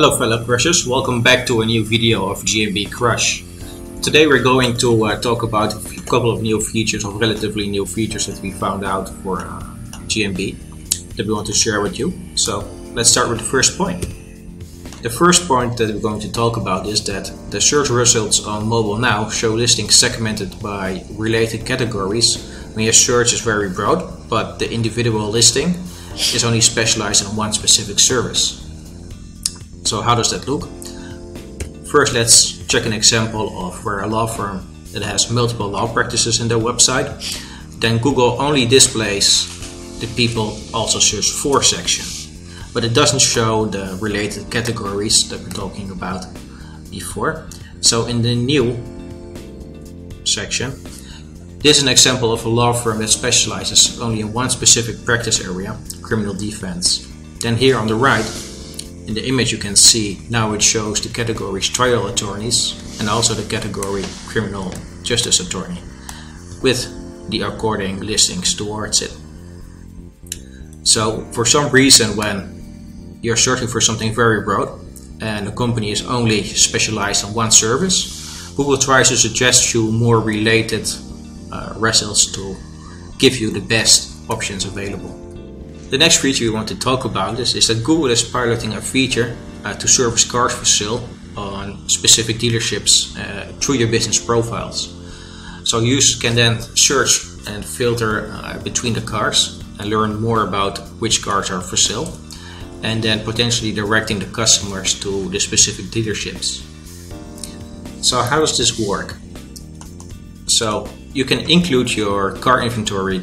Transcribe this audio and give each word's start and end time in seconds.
Hello 0.00 0.16
fellow 0.16 0.44
crushers, 0.44 0.86
welcome 0.86 1.22
back 1.22 1.44
to 1.44 1.60
a 1.60 1.66
new 1.66 1.84
video 1.84 2.30
of 2.30 2.44
GMB 2.44 2.92
Crush. 2.92 3.42
Today 4.00 4.28
we're 4.28 4.44
going 4.44 4.76
to 4.76 5.06
uh, 5.06 5.20
talk 5.20 5.42
about 5.42 5.74
a 5.74 6.02
couple 6.02 6.30
of 6.30 6.40
new 6.40 6.60
features, 6.60 7.04
of 7.04 7.16
relatively 7.16 7.66
new 7.66 7.84
features 7.84 8.26
that 8.26 8.40
we 8.40 8.52
found 8.52 8.84
out 8.84 9.08
for 9.08 9.40
uh, 9.40 9.60
GMB 10.06 11.16
that 11.16 11.26
we 11.26 11.32
want 11.32 11.48
to 11.48 11.52
share 11.52 11.80
with 11.80 11.98
you. 11.98 12.12
So 12.36 12.60
let's 12.94 13.10
start 13.10 13.28
with 13.28 13.38
the 13.38 13.44
first 13.44 13.76
point. 13.76 14.02
The 15.02 15.10
first 15.10 15.48
point 15.48 15.76
that 15.78 15.92
we're 15.92 16.00
going 16.00 16.20
to 16.20 16.30
talk 16.30 16.58
about 16.58 16.86
is 16.86 17.04
that 17.06 17.32
the 17.50 17.60
search 17.60 17.90
results 17.90 18.46
on 18.46 18.68
mobile 18.68 18.98
now 18.98 19.28
show 19.28 19.52
listings 19.52 19.96
segmented 19.96 20.62
by 20.62 21.02
related 21.14 21.66
categories 21.66 22.36
when 22.74 22.84
your 22.84 22.92
search 22.92 23.32
is 23.32 23.40
very 23.40 23.68
broad, 23.68 24.28
but 24.30 24.60
the 24.60 24.72
individual 24.72 25.28
listing 25.28 25.70
is 26.14 26.44
only 26.44 26.60
specialized 26.60 27.28
in 27.28 27.34
one 27.34 27.52
specific 27.52 27.98
service. 27.98 28.67
So 29.88 30.02
how 30.02 30.14
does 30.14 30.30
that 30.32 30.46
look? 30.46 30.68
First 31.88 32.12
let's 32.12 32.58
check 32.66 32.84
an 32.84 32.92
example 32.92 33.48
of 33.66 33.82
where 33.86 34.00
a 34.00 34.06
law 34.06 34.26
firm 34.26 34.60
that 34.92 35.02
has 35.02 35.30
multiple 35.30 35.66
law 35.66 35.90
practices 35.90 36.40
in 36.42 36.48
their 36.48 36.58
website. 36.58 37.08
Then 37.80 37.96
Google 37.96 38.36
only 38.38 38.66
displays 38.66 39.48
the 39.98 40.06
people 40.08 40.58
also 40.74 40.98
search 40.98 41.30
for 41.30 41.62
section. 41.62 42.04
But 42.74 42.84
it 42.84 42.92
doesn't 42.92 43.22
show 43.22 43.64
the 43.64 43.96
related 43.98 44.50
categories 44.50 45.26
that 45.30 45.40
we're 45.40 45.56
talking 45.56 45.90
about 45.90 46.26
before. 46.90 47.48
So 47.80 48.04
in 48.04 48.20
the 48.20 48.34
new 48.34 48.76
section, 50.24 50.72
this 51.64 51.78
is 51.78 51.82
an 51.82 51.88
example 51.88 52.30
of 52.30 52.44
a 52.44 52.48
law 52.50 52.74
firm 52.74 52.98
that 52.98 53.08
specializes 53.08 53.98
only 54.02 54.20
in 54.20 54.34
one 54.34 54.50
specific 54.50 55.02
practice 55.06 55.42
area, 55.42 55.78
criminal 56.02 56.34
defense. 56.34 57.08
Then 57.40 57.56
here 57.56 57.78
on 57.78 57.86
the 57.86 57.94
right, 57.94 58.26
in 59.08 59.14
the 59.14 59.26
image 59.26 59.50
you 59.50 59.58
can 59.58 59.74
see 59.74 60.20
now 60.28 60.52
it 60.52 60.62
shows 60.62 61.00
the 61.00 61.08
categories 61.08 61.66
trial 61.66 62.06
attorneys 62.08 63.00
and 63.00 63.08
also 63.08 63.32
the 63.32 63.48
category 63.48 64.04
criminal 64.26 64.70
justice 65.02 65.40
attorney 65.40 65.80
with 66.62 66.86
the 67.30 67.40
according 67.40 68.00
listings 68.00 68.54
towards 68.54 69.00
it. 69.02 69.12
So 70.86 71.24
for 71.32 71.46
some 71.46 71.72
reason 71.72 72.16
when 72.16 73.18
you're 73.22 73.36
searching 73.36 73.66
for 73.66 73.80
something 73.80 74.14
very 74.14 74.42
broad 74.42 74.78
and 75.22 75.46
the 75.46 75.52
company 75.52 75.90
is 75.90 76.06
only 76.06 76.44
specialized 76.44 77.24
on 77.24 77.32
one 77.32 77.50
service, 77.50 78.52
Google 78.56 78.76
tries 78.76 79.08
to 79.08 79.16
suggest 79.16 79.72
you 79.72 79.90
more 79.90 80.20
related 80.20 80.86
uh, 81.50 81.74
results 81.78 82.30
to 82.32 82.56
give 83.18 83.38
you 83.38 83.50
the 83.50 83.60
best 83.60 84.30
options 84.30 84.66
available. 84.66 85.27
The 85.90 85.96
next 85.96 86.18
feature 86.18 86.44
we 86.44 86.50
want 86.50 86.68
to 86.68 86.78
talk 86.78 87.06
about 87.06 87.40
is, 87.40 87.54
is 87.54 87.68
that 87.68 87.82
Google 87.82 88.10
is 88.10 88.22
piloting 88.22 88.74
a 88.74 88.80
feature 88.80 89.34
uh, 89.64 89.72
to 89.72 89.88
service 89.88 90.30
cars 90.30 90.54
for 90.54 90.66
sale 90.66 91.02
on 91.34 91.88
specific 91.88 92.36
dealerships 92.36 93.16
uh, 93.18 93.50
through 93.58 93.76
your 93.76 93.88
business 93.88 94.22
profiles. 94.22 94.94
So 95.64 95.80
users 95.80 96.20
can 96.20 96.34
then 96.34 96.60
search 96.60 97.24
and 97.46 97.64
filter 97.64 98.30
uh, 98.34 98.58
between 98.62 98.92
the 98.92 99.00
cars 99.00 99.64
and 99.78 99.88
learn 99.88 100.20
more 100.20 100.46
about 100.46 100.78
which 101.00 101.22
cars 101.22 101.50
are 101.50 101.62
for 101.62 101.78
sale 101.78 102.12
and 102.82 103.02
then 103.02 103.24
potentially 103.24 103.72
directing 103.72 104.18
the 104.18 104.26
customers 104.26 104.92
to 105.00 105.30
the 105.30 105.40
specific 105.40 105.86
dealerships. 105.86 106.62
So 108.04 108.20
how 108.20 108.40
does 108.40 108.58
this 108.58 108.78
work? 108.78 109.16
So 110.44 110.86
you 111.14 111.24
can 111.24 111.50
include 111.50 111.96
your 111.96 112.36
car 112.36 112.60
inventory 112.60 113.20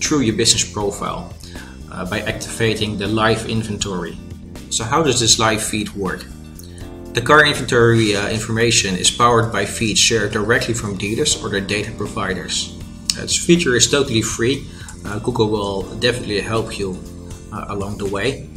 through 0.00 0.20
your 0.20 0.36
business 0.36 0.64
profile 0.72 1.34
uh, 1.98 2.04
by 2.06 2.20
activating 2.20 2.96
the 2.96 3.06
live 3.06 3.50
inventory. 3.50 4.16
So 4.70 4.84
how 4.84 5.02
does 5.02 5.18
this 5.18 5.38
live 5.38 5.62
feed 5.62 5.90
work? 5.94 6.24
The 7.14 7.20
car 7.20 7.44
inventory 7.44 8.14
uh, 8.14 8.28
information 8.28 8.94
is 8.94 9.10
powered 9.10 9.50
by 9.50 9.64
feeds 9.64 9.98
shared 9.98 10.30
directly 10.30 10.74
from 10.74 10.96
dealers 10.96 11.42
or 11.42 11.48
their 11.48 11.60
data 11.60 11.90
providers. 11.92 12.78
Uh, 13.16 13.22
this 13.22 13.44
feature 13.44 13.74
is 13.74 13.90
totally 13.90 14.22
free. 14.22 14.64
Uh, 15.04 15.18
Google 15.18 15.48
will 15.48 15.82
definitely 15.98 16.40
help 16.40 16.78
you 16.78 16.96
uh, 17.52 17.64
along 17.68 17.98
the 17.98 18.06
way. 18.06 18.48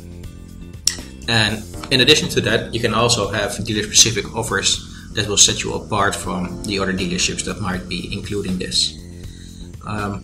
And 1.28 1.64
in 1.92 2.02
addition 2.02 2.30
to 2.30 2.42
that, 2.42 2.74
you 2.74 2.80
can 2.80 2.94
also 2.94 3.32
have 3.32 3.58
dealer 3.66 3.84
specific 3.84 4.36
offers 4.36 4.88
that 5.14 5.28
will 5.28 5.38
set 5.38 5.64
you 5.64 5.74
apart 5.74 6.16
from 6.16 6.64
the 6.64 6.80
other 6.80 6.94
dealerships 6.94 7.44
that 7.46 7.60
might 7.62 7.88
be 7.90 8.14
including 8.14 8.60
this. 8.60 8.98
Um, 9.86 10.24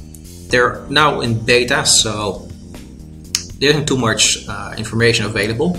they're 0.50 0.86
now 0.90 1.22
in 1.22 1.44
beta, 1.44 1.86
so 1.86 2.47
there 3.60 3.72
isn't 3.72 3.88
too 3.88 3.98
much 3.98 4.48
uh, 4.48 4.74
information 4.78 5.26
available, 5.26 5.78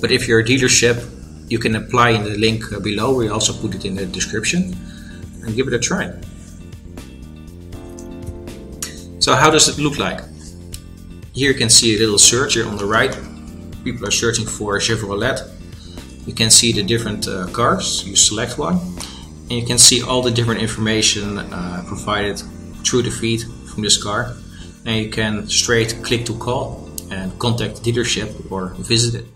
but 0.00 0.10
if 0.10 0.26
you're 0.26 0.40
a 0.40 0.44
dealership, 0.44 1.06
you 1.48 1.58
can 1.58 1.76
apply 1.76 2.10
in 2.10 2.24
the 2.24 2.36
link 2.38 2.64
below. 2.82 3.14
We 3.14 3.28
also 3.28 3.52
put 3.52 3.74
it 3.74 3.84
in 3.84 3.94
the 3.94 4.06
description 4.06 4.76
and 5.42 5.54
give 5.54 5.66
it 5.68 5.74
a 5.74 5.78
try. 5.78 6.12
So 9.20 9.34
how 9.34 9.50
does 9.50 9.68
it 9.68 9.78
look 9.82 9.98
like? 9.98 10.20
Here 11.32 11.52
you 11.52 11.58
can 11.58 11.70
see 11.70 11.96
a 11.96 11.98
little 11.98 12.18
search 12.18 12.54
here 12.54 12.66
on 12.66 12.76
the 12.76 12.86
right. 12.86 13.16
People 13.84 14.06
are 14.06 14.10
searching 14.10 14.46
for 14.46 14.78
Chevrolet. 14.78 15.38
You 16.26 16.34
can 16.34 16.50
see 16.50 16.72
the 16.72 16.82
different 16.82 17.28
uh, 17.28 17.46
cars. 17.48 18.06
You 18.06 18.16
select 18.16 18.58
one 18.58 18.78
and 19.50 19.52
you 19.52 19.66
can 19.66 19.78
see 19.78 20.02
all 20.02 20.22
the 20.22 20.30
different 20.30 20.60
information 20.60 21.38
uh, 21.38 21.84
provided 21.86 22.38
through 22.84 23.02
the 23.02 23.10
feed 23.10 23.42
from 23.72 23.82
this 23.82 24.02
car 24.02 24.36
and 24.84 25.04
you 25.04 25.10
can 25.10 25.46
straight 25.48 26.02
click 26.02 26.24
to 26.26 26.34
call 26.38 26.89
and 27.10 27.38
contact 27.38 27.82
dealership 27.82 28.50
or 28.50 28.68
visit 28.78 29.20
it. 29.20 29.26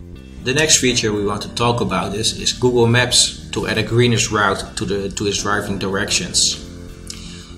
The 0.45 0.53
next 0.53 0.77
feature 0.77 1.11
we 1.11 1.25
want 1.25 1.41
to 1.41 1.53
talk 1.55 1.81
about 1.81 2.15
is, 2.15 2.39
is 2.39 2.53
Google 2.53 2.87
Maps 2.87 3.49
to 3.51 3.67
add 3.67 3.77
a 3.77 3.83
greenest 3.83 4.31
route 4.31 4.77
to, 4.77 4.85
the, 4.85 5.09
to 5.09 5.25
its 5.25 5.41
driving 5.41 5.79
directions. 5.79 6.61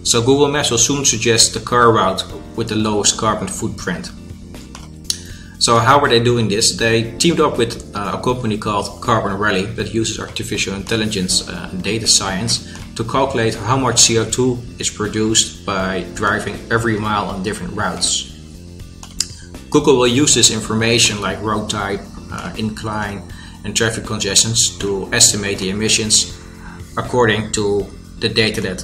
So 0.04 0.22
Google 0.22 0.48
Maps 0.48 0.72
will 0.72 0.78
soon 0.78 1.04
suggest 1.04 1.54
the 1.54 1.60
car 1.60 1.92
route 1.92 2.24
with 2.56 2.70
the 2.70 2.78
lowest 2.78 3.18
carbon 3.18 3.50
footprint. 3.50 4.10
So 5.60 5.80
how 5.80 6.00
are 6.00 6.08
they 6.08 6.22
doing 6.22 6.48
this? 6.48 6.78
They 6.78 7.18
teamed 7.18 7.42
up 7.42 7.58
with 7.58 7.94
uh, 7.94 8.18
a 8.18 8.24
company 8.24 8.58
called 8.58 9.02
Carbon 9.02 9.38
Rally 9.38 9.66
that 9.66 9.94
uses 9.94 10.20
artificial 10.20 10.76
intelligence 10.76 11.50
uh, 11.50 11.70
and 11.72 11.84
data 11.84 12.08
science 12.08 12.72
to 12.96 13.04
calculate 13.04 13.56
how 13.56 13.76
much 13.76 13.96
CO2 13.96 14.80
is 14.80 14.90
produced 14.90 15.66
by 15.66 16.06
driving 16.14 16.56
every 16.72 16.98
mile 16.98 17.26
on 17.26 17.44
different 17.44 17.74
routes. 17.74 18.37
Google 19.70 19.98
will 19.98 20.08
use 20.08 20.34
this 20.34 20.52
information 20.52 21.22
like 21.22 21.42
road 21.42 21.70
type, 21.70 22.02
uh, 22.32 22.54
incline, 22.58 23.22
and 23.64 23.76
traffic 23.76 24.06
congestions 24.06 24.78
to 24.80 25.10
estimate 25.14 25.60
the 25.60 25.70
emissions 25.70 26.40
according 26.98 27.52
to 27.52 27.86
the 28.20 28.30
data 28.30 28.62
that 28.62 28.84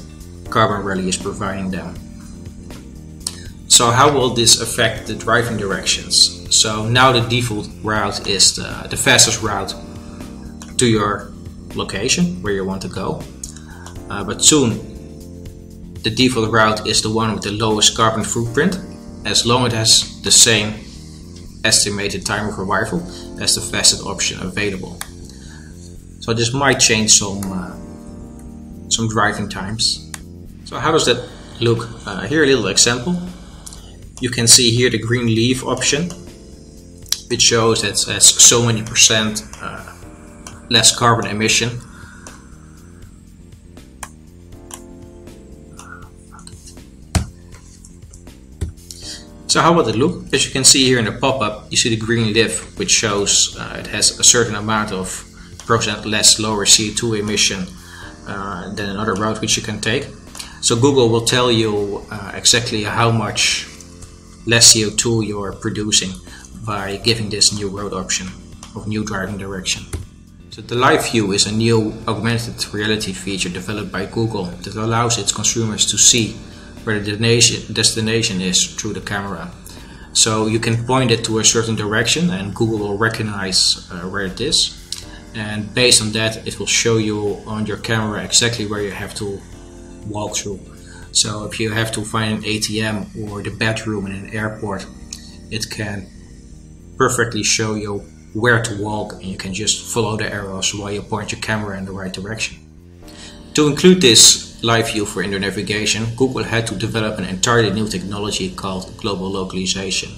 Carbon 0.49 0.85
Rally 0.85 1.09
is 1.09 1.17
providing 1.17 1.71
them. 1.71 1.95
So 3.67 3.89
how 3.89 4.13
will 4.13 4.29
this 4.29 4.61
affect 4.61 5.07
the 5.07 5.15
driving 5.15 5.57
directions? 5.57 6.45
So 6.55 6.87
now 6.87 7.11
the 7.11 7.21
default 7.21 7.69
route 7.81 8.27
is 8.27 8.55
the, 8.55 8.87
the 8.89 8.97
fastest 8.97 9.41
route 9.41 9.73
to 10.77 10.85
your 10.85 11.31
location 11.73 12.41
where 12.43 12.53
you 12.53 12.65
want 12.65 12.81
to 12.83 12.87
go. 12.87 13.23
Uh, 14.09 14.23
but 14.23 14.43
soon 14.43 14.93
the 16.03 16.09
default 16.09 16.51
route 16.51 16.85
is 16.85 17.01
the 17.01 17.09
one 17.09 17.33
with 17.33 17.43
the 17.43 17.51
lowest 17.51 17.95
carbon 17.95 18.23
footprint 18.23 18.77
as 19.25 19.45
long 19.45 19.65
as 19.65 19.73
it 19.73 19.75
has 19.75 20.21
the 20.23 20.31
same 20.31 20.73
estimated 21.63 22.25
time 22.25 22.47
of 22.47 22.59
arrival 22.59 22.99
as 23.41 23.55
the 23.55 23.61
fastest 23.61 24.05
option 24.05 24.39
available. 24.41 24.99
So 26.19 26.33
this 26.33 26.53
might 26.53 26.79
change 26.79 27.11
some 27.11 27.41
uh, 27.51 28.89
some 28.89 29.07
driving 29.09 29.49
times. 29.49 30.11
So 30.65 30.77
how 30.77 30.91
does 30.91 31.05
that 31.05 31.29
look? 31.59 31.89
Uh, 32.05 32.27
here 32.27 32.43
a 32.43 32.47
little 32.47 32.67
example. 32.67 33.15
You 34.19 34.29
can 34.29 34.47
see 34.47 34.71
here 34.71 34.89
the 34.89 34.99
green 34.99 35.25
leaf 35.27 35.63
option, 35.65 36.09
which 37.29 37.41
shows 37.41 37.81
that 37.81 37.93
it 38.01 38.13
has 38.13 38.25
so 38.25 38.65
many 38.65 38.83
percent 38.83 39.43
uh, 39.61 39.83
less 40.69 40.95
carbon 40.95 41.27
emission 41.29 41.81
So 49.53 49.61
how 49.61 49.71
would 49.73 49.87
it 49.87 49.95
look? 49.95 50.33
As 50.33 50.47
you 50.47 50.51
can 50.51 50.63
see 50.63 50.83
here 50.83 50.97
in 50.97 51.05
the 51.05 51.11
pop-up, 51.11 51.67
you 51.69 51.77
see 51.77 51.89
the 51.89 52.03
green 52.07 52.33
leaf, 52.33 52.75
which 52.79 52.89
shows 52.89 53.55
uh, 53.55 53.75
it 53.77 53.85
has 53.85 54.19
a 54.19 54.23
certain 54.23 54.55
amount 54.55 54.91
of 54.91 55.05
percent 55.67 56.07
less 56.07 56.39
lower 56.39 56.65
CO2 56.65 57.19
emission 57.19 57.67
uh, 58.27 58.73
than 58.73 58.89
another 58.89 59.13
route 59.13 59.41
which 59.41 59.55
you 59.55 59.61
can 59.61 59.79
take. 59.79 60.07
So 60.61 60.75
Google 60.75 61.07
will 61.07 61.25
tell 61.35 61.51
you 61.51 62.03
uh, 62.09 62.31
exactly 62.33 62.83
how 62.83 63.11
much 63.11 63.67
less 64.47 64.73
CO2 64.73 65.27
you're 65.27 65.51
producing 65.51 66.13
by 66.65 66.97
giving 67.03 67.29
this 67.29 67.53
new 67.53 67.69
road 67.69 67.93
option 67.93 68.29
of 68.75 68.87
new 68.87 69.05
driving 69.05 69.37
direction. 69.37 69.83
So 70.49 70.63
the 70.63 70.73
Live 70.73 71.11
View 71.11 71.31
is 71.31 71.45
a 71.45 71.51
new 71.51 71.93
augmented 72.07 72.73
reality 72.73 73.13
feature 73.13 73.49
developed 73.49 73.91
by 73.91 74.07
Google 74.07 74.45
that 74.45 74.73
allows 74.73 75.19
its 75.19 75.31
consumers 75.31 75.85
to 75.91 75.97
see 75.99 76.35
where 76.85 76.99
the 76.99 77.11
destination, 77.11 77.73
destination 77.73 78.41
is 78.41 78.65
through 78.75 78.93
the 78.93 79.01
camera. 79.01 79.51
So 80.13 80.47
you 80.47 80.59
can 80.59 80.85
point 80.85 81.11
it 81.11 81.23
to 81.25 81.39
a 81.39 81.43
certain 81.43 81.75
direction 81.75 82.29
and 82.29 82.53
Google 82.53 82.79
will 82.79 82.97
recognize 82.97 83.89
uh, 83.91 84.01
where 84.01 84.25
it 84.25 84.39
is. 84.39 84.79
and 85.35 85.73
based 85.73 86.01
on 86.01 86.11
that 86.11 86.45
it 86.47 86.59
will 86.59 86.67
show 86.67 86.97
you 86.97 87.41
on 87.47 87.65
your 87.65 87.77
camera 87.77 88.23
exactly 88.23 88.65
where 88.65 88.81
you 88.81 88.91
have 88.91 89.13
to 89.15 89.41
walk 90.07 90.35
through 90.35 90.59
so 91.11 91.45
if 91.45 91.59
you 91.59 91.71
have 91.71 91.91
to 91.91 92.01
find 92.01 92.37
an 92.37 92.43
ATM 92.43 93.29
or 93.29 93.41
the 93.41 93.49
bedroom 93.49 94.05
in 94.05 94.13
an 94.13 94.29
airport 94.29 94.85
it 95.49 95.69
can 95.69 96.07
perfectly 96.97 97.43
show 97.43 97.75
you 97.75 97.99
where 98.33 98.61
to 98.61 98.81
walk 98.81 99.13
and 99.13 99.23
you 99.23 99.37
can 99.37 99.53
just 99.53 99.93
follow 99.93 100.17
the 100.17 100.31
arrows 100.31 100.73
while 100.73 100.91
you 100.91 101.01
point 101.01 101.31
your 101.31 101.41
camera 101.41 101.77
in 101.77 101.85
the 101.85 101.91
right 101.91 102.11
direction. 102.13 102.57
To 103.53 103.67
include 103.67 104.01
this 104.01 104.52
live 104.63 104.91
view 104.91 105.05
for 105.05 105.21
indoor 105.21 105.41
navigation, 105.41 106.05
Google 106.15 106.43
had 106.43 106.65
to 106.67 106.75
develop 106.75 107.19
an 107.19 107.25
entirely 107.25 107.69
new 107.69 107.87
technology 107.87 108.49
called 108.49 108.95
global 108.97 109.29
localization. 109.29 110.09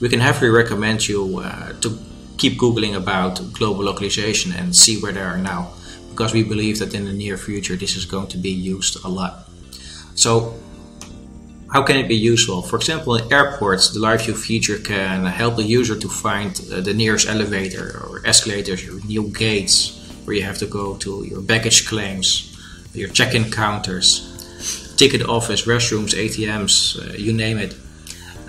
We 0.00 0.10
can 0.10 0.20
heavily 0.20 0.50
recommend 0.50 1.08
you 1.08 1.38
uh, 1.38 1.72
to 1.80 1.98
keep 2.36 2.58
googling 2.58 2.94
about 2.94 3.40
global 3.54 3.84
localization 3.84 4.52
and 4.52 4.76
see 4.76 5.00
where 5.00 5.12
they 5.12 5.22
are 5.22 5.38
now 5.38 5.72
because 6.10 6.34
we 6.34 6.44
believe 6.44 6.78
that 6.78 6.92
in 6.94 7.06
the 7.06 7.12
near 7.12 7.38
future 7.38 7.74
this 7.74 7.96
is 7.96 8.04
going 8.04 8.28
to 8.28 8.36
be 8.36 8.50
used 8.50 9.02
a 9.02 9.08
lot. 9.08 9.48
So 10.14 10.54
how 11.72 11.82
can 11.82 11.96
it 11.96 12.06
be 12.06 12.16
useful? 12.16 12.60
For 12.60 12.76
example, 12.76 13.16
in 13.16 13.32
airports, 13.32 13.94
the 13.94 14.00
live 14.00 14.26
view 14.26 14.34
feature 14.34 14.76
can 14.76 15.24
help 15.24 15.56
the 15.56 15.62
user 15.62 15.98
to 15.98 16.08
find 16.08 16.50
uh, 16.70 16.82
the 16.82 16.92
nearest 16.92 17.28
elevator 17.28 17.98
or 18.04 18.20
escalators 18.26 18.86
or 18.86 19.00
new 19.06 19.30
gates 19.30 19.96
where 20.26 20.36
you 20.36 20.42
have 20.42 20.58
to 20.58 20.66
go 20.66 20.96
to, 20.98 21.24
your 21.24 21.40
baggage 21.40 21.88
claims, 21.88 22.55
your 22.96 23.08
check-in 23.08 23.50
counters, 23.50 24.94
ticket 24.96 25.22
office, 25.22 25.66
restrooms, 25.66 26.14
ATMs, 26.14 26.98
uh, 26.98 27.12
you 27.16 27.32
name 27.32 27.58
it. 27.58 27.76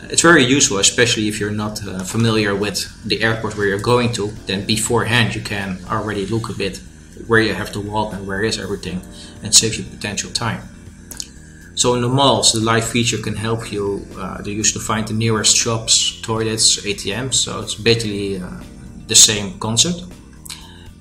It's 0.10 0.22
very 0.22 0.44
useful, 0.44 0.78
especially 0.78 1.28
if 1.28 1.40
you're 1.40 1.52
not 1.52 1.86
uh, 1.86 2.00
familiar 2.04 2.56
with 2.56 2.80
the 3.06 3.22
airport 3.22 3.58
where 3.58 3.68
you're 3.68 3.80
going 3.80 4.14
to. 4.14 4.28
Then 4.46 4.66
beforehand, 4.66 5.36
you 5.36 5.42
can 5.42 5.80
already 5.90 6.26
look 6.26 6.50
a 6.50 6.54
bit 6.54 6.80
where 7.28 7.42
you 7.42 7.54
have 7.54 7.72
to 7.74 7.82
walk 7.82 8.14
and 8.14 8.26
where 8.26 8.42
is 8.44 8.58
everything, 8.58 9.02
and 9.44 9.54
save 9.54 9.76
you 9.76 9.84
potential 9.84 10.32
time. 10.32 10.62
So 11.78 11.94
in 11.94 12.02
the 12.02 12.10
malls, 12.10 12.54
the 12.54 12.60
live 12.60 12.86
feature 12.86 13.20
can 13.20 13.36
help 13.36 13.72
you. 13.72 14.08
Uh, 14.18 14.42
they 14.42 14.56
to 14.56 14.80
find 14.80 15.08
the 15.08 15.14
nearest 15.14 15.56
shops, 15.56 16.20
toilets, 16.22 16.82
ATMs. 16.82 17.36
So 17.36 17.60
it's 17.60 17.76
basically 17.76 18.42
uh, 18.42 18.50
the 19.06 19.14
same 19.14 19.60
concept. 19.60 20.04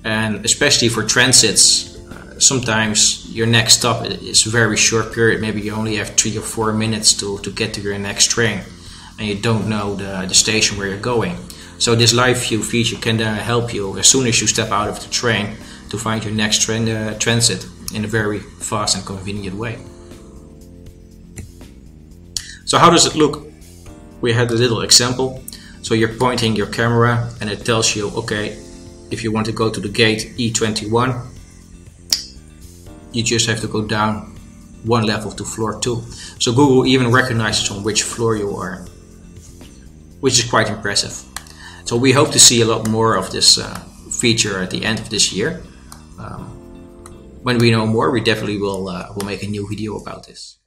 And 0.03 0.45
especially 0.45 0.89
for 0.89 1.03
transits, 1.03 1.95
uh, 1.95 1.96
sometimes 2.39 3.27
your 3.33 3.47
next 3.47 3.79
stop 3.79 4.05
is 4.05 4.45
a 4.45 4.49
very 4.49 4.77
short 4.77 5.13
period. 5.13 5.41
Maybe 5.41 5.61
you 5.61 5.73
only 5.73 5.95
have 5.95 6.09
three 6.11 6.37
or 6.37 6.41
four 6.41 6.73
minutes 6.73 7.13
to, 7.15 7.37
to 7.39 7.51
get 7.51 7.73
to 7.75 7.81
your 7.81 7.97
next 7.97 8.31
train, 8.31 8.61
and 9.17 9.27
you 9.27 9.35
don't 9.35 9.67
know 9.67 9.95
the, 9.95 10.25
the 10.27 10.35
station 10.35 10.77
where 10.77 10.87
you're 10.87 10.97
going. 10.97 11.37
So 11.79 11.95
this 11.95 12.13
live 12.13 12.37
view 12.37 12.63
feature 12.63 12.97
can 12.97 13.17
then 13.17 13.35
help 13.35 13.73
you 13.73 13.97
as 13.97 14.07
soon 14.07 14.27
as 14.27 14.41
you 14.41 14.47
step 14.47 14.71
out 14.71 14.89
of 14.89 14.99
the 14.99 15.09
train 15.09 15.55
to 15.89 15.97
find 15.97 16.23
your 16.23 16.33
next 16.33 16.61
train 16.63 16.89
uh, 16.89 17.17
transit 17.19 17.67
in 17.93 18.03
a 18.03 18.07
very 18.07 18.39
fast 18.39 18.95
and 18.95 19.05
convenient 19.05 19.55
way. 19.55 19.77
So 22.65 22.77
how 22.77 22.89
does 22.89 23.05
it 23.05 23.15
look? 23.15 23.47
We 24.19 24.33
had 24.33 24.51
a 24.51 24.55
little 24.55 24.81
example. 24.81 25.41
So 25.83 25.93
you're 25.93 26.13
pointing 26.17 26.55
your 26.55 26.67
camera 26.67 27.31
and 27.39 27.49
it 27.49 27.63
tells 27.63 27.95
you, 27.95 28.09
okay, 28.09 28.57
if 29.09 29.23
you 29.23 29.31
want 29.31 29.45
to 29.45 29.53
go 29.53 29.69
to 29.69 29.79
the 29.79 29.87
gate 29.87 30.33
E21, 30.37 31.36
you 33.17 33.23
just 33.23 33.47
have 33.47 33.59
to 33.61 33.67
go 33.67 33.81
down 33.81 34.35
one 34.85 35.03
level 35.03 35.31
to 35.31 35.43
floor 35.43 35.79
two. 35.79 36.03
So 36.39 36.53
Google 36.53 36.85
even 36.85 37.11
recognizes 37.11 37.71
on 37.71 37.83
which 37.83 38.03
floor 38.03 38.35
you 38.35 38.55
are, 38.55 38.85
which 40.19 40.37
is 40.39 40.49
quite 40.49 40.69
impressive. 40.69 41.15
So 41.85 41.97
we 41.97 42.11
hope 42.11 42.31
to 42.31 42.39
see 42.39 42.61
a 42.61 42.65
lot 42.65 42.87
more 42.87 43.15
of 43.15 43.31
this 43.31 43.57
uh, 43.57 43.79
feature 44.11 44.61
at 44.61 44.69
the 44.69 44.85
end 44.85 44.99
of 44.99 45.09
this 45.09 45.33
year. 45.33 45.63
Um, 46.19 46.45
when 47.43 47.57
we 47.57 47.71
know 47.71 47.85
more, 47.87 48.11
we 48.11 48.21
definitely 48.21 48.59
will 48.59 48.87
uh, 48.87 49.07
will 49.15 49.25
make 49.25 49.41
a 49.41 49.47
new 49.47 49.67
video 49.67 49.97
about 49.97 50.27
this. 50.27 50.57